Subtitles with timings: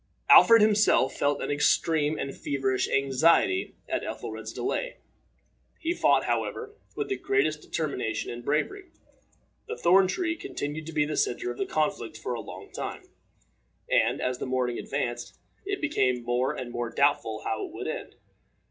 [0.31, 4.97] Alfred himself felt an extreme and feverish anxiety at Ethelred's delay.
[5.77, 8.85] He fought, however, with the greatest determination and bravery.
[9.67, 13.09] The thorn tree continued to be the center of the conflict for a long time,
[13.91, 15.37] and, as the morning advanced,
[15.67, 18.15] it became more and more doubtful how it would end.